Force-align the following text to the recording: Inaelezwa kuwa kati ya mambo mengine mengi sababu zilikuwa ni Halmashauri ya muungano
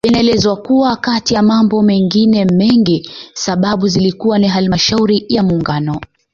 Inaelezwa 0.07 0.55
kuwa 0.55 0.95
kati 0.95 1.33
ya 1.33 1.41
mambo 1.43 1.83
mengine 1.83 2.45
mengi 2.45 3.09
sababu 3.33 3.87
zilikuwa 3.87 4.39
ni 4.39 4.47
Halmashauri 4.47 5.25
ya 5.29 5.43
muungano 5.43 6.01